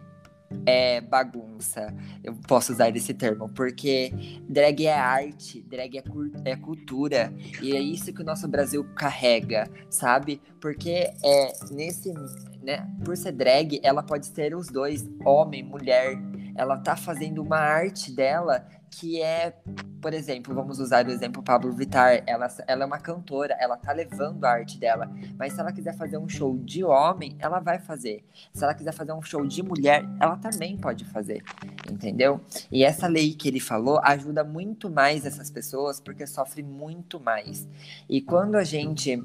é, 0.65 1.01
bagunça. 1.01 1.95
Eu 2.23 2.35
posso 2.47 2.73
usar 2.73 2.95
esse 2.97 3.15
termo, 3.15 3.49
porque 3.49 4.13
drag 4.49 4.87
é 4.87 4.95
arte, 4.95 5.63
drag 5.63 5.99
é, 5.99 6.03
é 6.45 6.57
cultura. 6.57 7.33
E 7.63 7.75
é 7.75 7.81
isso 7.81 8.13
que 8.13 8.23
o 8.23 8.25
nosso 8.25 8.49
Brasil 8.49 8.85
carrega, 8.95 9.69
sabe? 9.91 10.41
Porque 10.61 11.11
é 11.23 11.53
nesse. 11.71 12.13
Né, 12.63 12.85
por 13.05 13.17
ser 13.17 13.31
drag, 13.31 13.81
ela 13.83 14.03
pode 14.03 14.27
ser 14.27 14.55
os 14.57 14.67
dois, 14.67 15.09
homem, 15.25 15.63
mulher. 15.63 16.19
Ela 16.57 16.77
tá 16.79 16.97
fazendo 16.97 17.43
uma 17.43 17.59
arte 17.59 18.11
dela 18.13 18.67
que 18.91 19.21
é, 19.21 19.55
por 20.01 20.15
exemplo, 20.15 20.55
vamos 20.55 20.79
usar 20.79 21.07
o 21.07 21.11
exemplo 21.11 21.43
Pablo 21.43 21.73
Vittar. 21.73 22.23
Ela, 22.27 22.49
ela 22.67 22.83
é 22.83 22.87
uma 22.87 22.99
cantora, 22.99 23.55
ela 23.61 23.77
tá 23.77 23.93
levando 23.93 24.45
a 24.45 24.51
arte 24.51 24.79
dela. 24.79 25.11
Mas 25.39 25.53
se 25.53 25.61
ela 25.61 25.73
quiser 25.73 25.95
fazer 25.97 26.17
um 26.17 26.29
show 26.29 26.57
de 26.59 26.83
homem, 26.83 27.37
ela 27.39 27.61
vai 27.61 27.79
fazer. 27.79 28.25
Se 28.55 28.65
ela 28.65 28.75
quiser 28.75 28.93
fazer 28.93 29.13
um 29.13 29.21
show 29.21 29.47
de 29.47 29.63
mulher, 29.63 30.05
ela 30.21 30.37
também 30.37 30.77
pode 30.79 31.05
fazer, 31.05 31.43
entendeu? 31.91 32.41
E 32.71 32.85
essa 32.85 33.07
lei 33.07 33.35
que 33.35 33.49
ele 33.49 33.61
falou 33.61 34.01
ajuda 34.03 34.43
muito 34.45 34.89
mais 34.89 35.27
essas 35.27 35.51
pessoas 35.51 36.01
porque 36.01 36.27
sofre 36.27 36.63
muito 36.63 37.21
mais. 37.21 37.69
E 38.09 38.21
quando 38.21 38.57
a 38.57 38.65
gente 38.65 39.23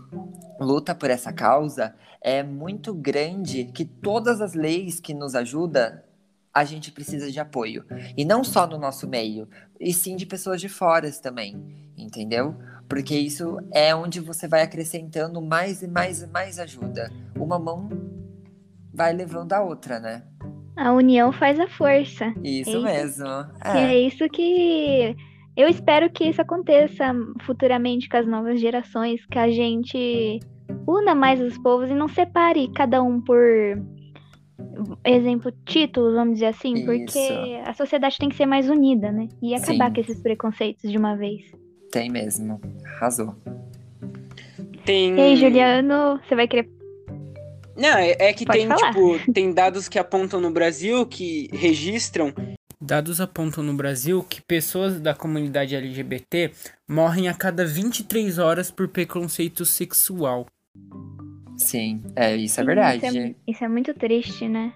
luta 0.59 0.93
por 0.93 1.09
essa 1.09 1.31
causa, 1.31 1.95
é 2.21 2.43
muito 2.43 2.93
grande 2.93 3.65
que 3.65 3.85
todas 3.85 4.41
as 4.41 4.53
leis 4.53 4.99
que 4.99 5.13
nos 5.13 5.33
ajudam, 5.33 5.99
a 6.53 6.63
gente 6.63 6.91
precisa 6.91 7.31
de 7.31 7.39
apoio. 7.39 7.85
E 8.17 8.25
não 8.25 8.43
só 8.43 8.67
no 8.67 8.77
nosso 8.77 9.07
meio, 9.07 9.47
e 9.79 9.93
sim 9.93 10.15
de 10.15 10.25
pessoas 10.25 10.59
de 10.59 10.69
fora 10.69 11.09
também, 11.21 11.55
entendeu? 11.97 12.55
Porque 12.87 13.15
isso 13.15 13.57
é 13.73 13.95
onde 13.95 14.19
você 14.19 14.47
vai 14.47 14.61
acrescentando 14.61 15.41
mais 15.41 15.81
e 15.81 15.87
mais 15.87 16.21
e 16.21 16.27
mais 16.27 16.59
ajuda. 16.59 17.09
Uma 17.35 17.57
mão 17.57 17.89
vai 18.93 19.13
levando 19.13 19.53
a 19.53 19.61
outra, 19.61 19.99
né? 19.99 20.23
A 20.75 20.91
união 20.91 21.31
faz 21.31 21.59
a 21.59 21.67
força. 21.67 22.33
Isso 22.43 22.69
Eita. 22.69 22.81
mesmo. 22.81 23.27
E 23.27 23.77
é 23.77 23.99
isso 23.99 24.27
que 24.29 25.15
eu 25.55 25.67
espero 25.67 26.09
que 26.09 26.25
isso 26.25 26.41
aconteça 26.41 27.13
futuramente 27.45 28.09
com 28.09 28.17
as 28.17 28.27
novas 28.27 28.59
gerações, 28.59 29.25
que 29.25 29.37
a 29.37 29.49
gente 29.49 30.39
una 30.87 31.13
mais 31.13 31.39
os 31.41 31.57
povos 31.57 31.89
e 31.89 31.93
não 31.93 32.07
separe 32.07 32.71
cada 32.73 33.01
um 33.01 33.21
por 33.21 33.37
exemplo, 35.03 35.51
títulos, 35.65 36.15
vamos 36.15 36.35
dizer 36.35 36.47
assim, 36.47 36.85
porque 36.85 37.19
Isso. 37.19 37.69
a 37.69 37.73
sociedade 37.73 38.17
tem 38.17 38.29
que 38.29 38.35
ser 38.35 38.45
mais 38.45 38.69
unida, 38.69 39.11
né? 39.11 39.27
E 39.41 39.53
acabar 39.53 39.87
Sim. 39.89 39.93
com 39.93 40.01
esses 40.01 40.21
preconceitos 40.21 40.89
de 40.89 40.97
uma 40.97 41.15
vez. 41.15 41.43
Tem 41.91 42.09
mesmo. 42.09 42.59
Arrasou. 42.85 43.35
Tem. 44.85 45.15
E 45.15 45.21
aí, 45.21 45.35
Juliano, 45.35 46.19
você 46.27 46.35
vai 46.35 46.47
querer. 46.47 46.69
Não, 47.75 47.97
é, 47.97 48.11
é 48.19 48.33
que 48.33 48.45
Pode 48.45 48.59
tem, 48.59 48.67
falar. 48.67 48.93
tipo, 48.93 49.33
tem 49.33 49.53
dados 49.53 49.87
que 49.87 49.99
apontam 49.99 50.39
no 50.39 50.51
Brasil 50.51 51.05
que 51.05 51.49
registram. 51.53 52.33
Dados 52.79 53.21
apontam 53.21 53.63
no 53.63 53.73
Brasil 53.73 54.25
que 54.27 54.41
pessoas 54.41 54.99
da 54.99 55.13
comunidade 55.13 55.75
LGBT 55.75 56.51
morrem 56.87 57.27
a 57.27 57.33
cada 57.33 57.63
23 57.63 58.39
horas 58.39 58.71
por 58.71 58.87
preconceito 58.87 59.65
sexual. 59.65 60.47
Sim, 61.61 62.03
é, 62.15 62.35
isso 62.35 62.59
é 62.59 62.63
Sim, 62.63 62.67
verdade. 62.67 63.05
Isso 63.05 63.17
é, 63.17 63.35
isso 63.47 63.63
é 63.63 63.67
muito 63.67 63.93
triste, 63.93 64.47
né? 64.47 64.73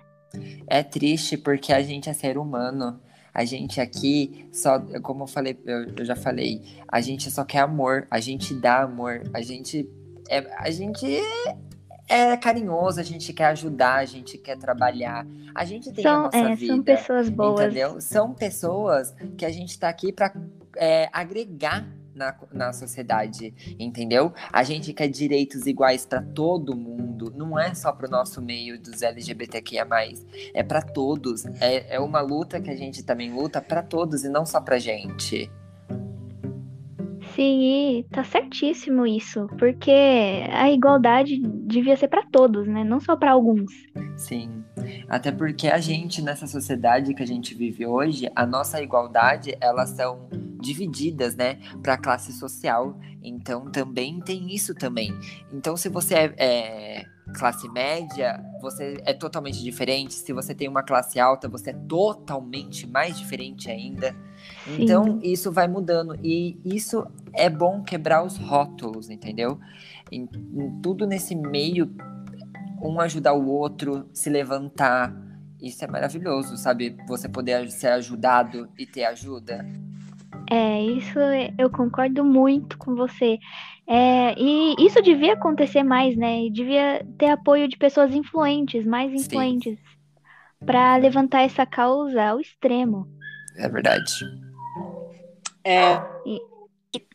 É 0.68 0.84
triste 0.84 1.38
porque 1.38 1.74
a 1.74 1.82
gente 1.82 2.10
é 2.10 2.14
ser 2.14 2.38
humano. 2.38 3.00
A 3.34 3.44
gente 3.44 3.82
aqui 3.82 4.48
só, 4.54 4.80
como 5.02 5.24
eu 5.24 5.28
falei, 5.28 5.60
eu, 5.66 5.88
eu 5.98 6.06
já 6.06 6.16
falei, 6.16 6.62
a 6.88 7.02
gente 7.02 7.30
só 7.30 7.44
quer 7.44 7.60
amor, 7.60 8.08
a 8.10 8.20
gente 8.22 8.54
dá 8.54 8.84
amor, 8.84 9.24
a 9.34 9.42
gente 9.42 9.90
é, 10.30 10.40
a 10.58 10.72
gente 10.72 11.06
é 12.08 12.38
carinhoso, 12.38 13.00
a 13.00 13.04
gente 13.04 13.34
quer 13.34 13.48
ajudar, 13.48 13.96
a 13.96 14.06
gente 14.06 14.38
quer 14.38 14.58
trabalhar, 14.58 15.28
a 15.54 15.66
gente 15.66 15.92
tem 15.92 16.06
a 16.06 16.10
São, 16.10 16.24
nossa 16.24 16.38
é, 16.38 16.56
vida. 16.56 16.74
são 16.74 16.84
pessoas 16.84 17.30
boas. 17.30 17.66
Entendeu? 17.66 18.02
São 18.02 18.34
pessoas 18.34 19.14
que 19.38 19.46
a 19.46 19.50
gente 19.50 19.78
tá 19.78 19.90
aqui 19.90 20.14
pra 20.14 20.34
é, 20.78 21.10
agregar 21.12 21.86
na, 22.16 22.36
na 22.52 22.74
sociedade, 22.74 23.54
entendeu? 23.78 24.34
A 24.52 24.64
gente 24.64 24.94
quer 24.94 25.08
direitos 25.08 25.68
iguais 25.68 26.06
pra 26.06 26.22
todo 26.22 26.76
mundo, 26.76 27.32
não 27.36 27.60
é 27.60 27.74
só 27.74 27.92
pro 27.92 28.10
nosso 28.10 28.42
meio 28.42 28.82
dos 28.82 29.02
LGBTQIA+, 29.02 29.86
é 30.54 30.64
pra 30.64 30.82
todos. 30.82 31.46
É, 31.60 31.96
é 31.96 32.00
uma 32.00 32.22
luta 32.22 32.62
que 32.62 32.70
a 32.70 32.76
gente 32.76 33.04
também 33.04 33.34
luta 33.34 33.62
pra 33.62 33.84
todos 33.84 34.24
e 34.24 34.30
não 34.30 34.46
só 34.46 34.62
pra 34.62 34.80
gente. 34.80 35.52
Sim, 37.36 38.06
tá 38.12 38.24
certíssimo 38.24 39.06
isso, 39.06 39.48
porque 39.60 39.92
a 40.52 40.72
igualdade 40.72 41.38
devia 41.38 41.98
ser 41.98 42.08
pra 42.08 42.24
todos, 42.32 42.66
né? 42.66 42.84
Não 42.86 43.02
só 43.02 43.18
pra 43.18 43.32
alguns. 43.32 43.74
Sim. 44.16 44.64
Até 45.10 45.32
porque 45.32 45.68
a 45.68 45.80
gente, 45.80 46.22
nessa 46.22 46.48
sociedade 46.48 47.14
que 47.14 47.22
a 47.22 47.28
gente 47.28 47.54
vive 47.54 47.86
hoje, 47.86 48.30
a 48.34 48.46
nossa 48.46 48.82
igualdade, 48.82 49.56
elas 49.60 49.90
são 49.90 50.30
divididas, 50.66 51.36
né, 51.36 51.60
para 51.82 51.98
classe 51.98 52.34
social. 52.34 53.00
Então 53.24 53.70
também 53.72 54.20
tem 54.20 54.54
isso 54.54 54.74
também. 54.74 55.14
Então 55.54 55.78
se 55.78 55.90
você 55.90 56.16
é, 56.16 56.34
é 56.38 57.06
classe 57.38 57.68
média, 57.70 58.44
você 58.62 59.02
é 59.06 59.14
totalmente 59.14 59.62
diferente. 59.62 60.14
Se 60.14 60.32
você 60.34 60.54
tem 60.54 60.68
uma 60.68 60.84
classe 60.84 61.20
alta, 61.20 61.48
você 61.48 61.72
é 61.72 61.74
totalmente 61.74 62.88
mais 62.88 63.18
diferente 63.18 63.70
ainda. 63.70 64.16
Sim. 64.66 64.84
Então 64.84 65.20
isso 65.22 65.52
vai 65.52 65.68
mudando 65.68 66.16
e 66.24 66.58
isso 66.64 67.06
é 67.34 67.50
bom 67.50 67.84
quebrar 67.84 68.24
os 68.24 68.38
rótulos, 68.38 69.10
entendeu? 69.10 69.60
Em, 70.12 70.28
em 70.54 70.82
tudo 70.82 71.06
nesse 71.06 71.36
meio, 71.36 71.94
um 72.82 73.00
ajudar 73.00 73.34
o 73.34 73.48
outro, 73.48 74.08
se 74.14 74.30
levantar. 74.30 75.14
Isso 75.60 75.84
é 75.84 75.88
maravilhoso, 75.88 76.58
sabe? 76.58 76.96
Você 77.08 77.28
poder 77.28 77.72
ser 77.72 77.88
ajudado 77.88 78.70
e 78.78 78.86
ter 78.86 79.06
ajuda. 79.06 79.66
É, 80.52 80.82
isso 80.84 81.18
é- 81.20 81.54
eu 81.58 81.70
concordo 81.70 82.24
muito 82.24 82.78
com 82.78 82.96
você. 82.96 83.38
É, 83.88 84.34
e 84.40 84.76
isso 84.80 85.02
devia 85.02 85.34
acontecer 85.34 85.84
mais, 85.84 86.16
né? 86.16 86.44
E 86.46 86.52
Devia 86.52 87.06
ter 87.18 87.28
apoio 87.30 87.68
de 87.68 87.78
pessoas 87.78 88.14
influentes, 88.14 88.86
mais 88.86 89.12
influentes, 89.14 89.78
pra 90.66 90.96
levantar 90.98 91.42
essa 91.42 91.66
causa 91.66 92.24
ao 92.24 92.40
extremo. 92.40 93.08
É 93.58 93.68
verdade. 93.70 94.12
É. 95.64 95.96
E- 96.26 96.42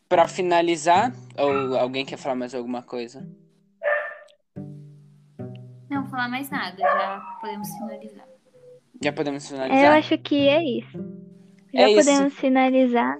Pra 0.08 0.26
finalizar, 0.26 1.12
ou 1.38 1.76
alguém 1.78 2.04
quer 2.04 2.16
falar 2.16 2.34
mais 2.34 2.52
alguma 2.52 2.82
coisa? 2.82 3.24
Não 5.88 6.02
vou 6.02 6.10
falar 6.10 6.28
mais 6.28 6.50
nada, 6.50 6.76
já 6.78 7.20
podemos 7.40 7.68
finalizar. 7.78 8.26
Já 9.02 9.12
podemos 9.12 9.44
É, 9.44 9.48
finalizar? 9.48 9.84
eu 9.86 9.92
acho 9.98 10.18
que 10.18 10.48
é 10.48 10.62
isso. 10.64 10.98
Já 11.72 11.80
É 11.80 11.90
isso. 11.90 11.96
podemos 12.11 12.35
finalizar. 12.35 13.18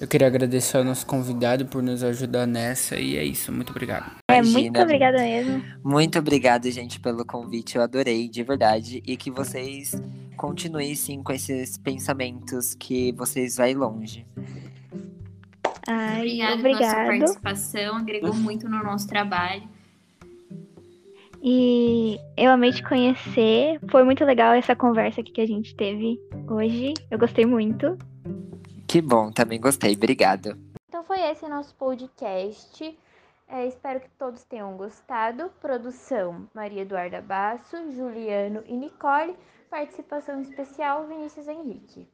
Eu 0.00 0.08
queria 0.08 0.26
agradecer 0.26 0.76
ao 0.76 0.84
nosso 0.84 1.06
convidado 1.06 1.66
por 1.66 1.82
nos 1.82 2.02
ajudar 2.02 2.46
nessa 2.46 2.96
e 2.96 3.16
é 3.16 3.24
isso. 3.24 3.52
Muito 3.52 3.70
obrigado. 3.70 4.10
É, 4.30 4.34
Imagina, 4.38 4.60
muito 4.60 4.80
obrigada 4.82 5.18
mesmo. 5.18 5.64
Muito 5.84 6.18
obrigado, 6.18 6.70
gente, 6.70 7.00
pelo 7.00 7.24
convite. 7.24 7.76
Eu 7.76 7.82
adorei, 7.82 8.28
de 8.28 8.42
verdade. 8.42 9.02
E 9.06 9.16
que 9.16 9.30
vocês 9.30 9.94
continuem, 10.36 10.94
sim, 10.94 11.22
com 11.22 11.32
esses 11.32 11.78
pensamentos 11.78 12.74
que 12.74 13.12
vocês 13.12 13.56
vai 13.56 13.72
longe. 13.72 14.26
Ai, 15.86 16.40
Obrigada 16.52 16.62
pela 16.62 16.90
sua 16.90 17.04
participação, 17.04 17.96
agregou 17.96 18.34
muito 18.34 18.68
no 18.68 18.82
nosso 18.82 19.06
trabalho. 19.06 19.62
E 21.46 22.18
eu 22.38 22.50
amei 22.50 22.72
te 22.72 22.82
conhecer. 22.82 23.78
Foi 23.90 24.02
muito 24.02 24.24
legal 24.24 24.54
essa 24.54 24.74
conversa 24.74 25.20
aqui 25.20 25.30
que 25.30 25.42
a 25.42 25.46
gente 25.46 25.76
teve 25.76 26.18
hoje. 26.48 26.94
Eu 27.10 27.18
gostei 27.18 27.44
muito. 27.44 27.98
Que 28.88 29.02
bom, 29.02 29.30
também 29.30 29.60
gostei. 29.60 29.92
Obrigado. 29.92 30.56
Então 30.88 31.04
foi 31.04 31.20
esse 31.20 31.46
nosso 31.46 31.74
podcast. 31.74 32.98
É, 33.46 33.66
espero 33.66 34.00
que 34.00 34.08
todos 34.18 34.42
tenham 34.44 34.74
gostado. 34.78 35.50
Produção 35.60 36.48
Maria 36.54 36.80
Eduarda 36.80 37.20
Basso, 37.20 37.92
Juliano 37.92 38.62
e 38.64 38.74
Nicole. 38.74 39.36
Participação 39.68 40.40
especial 40.40 41.06
Vinícius 41.06 41.46
Henrique. 41.46 42.08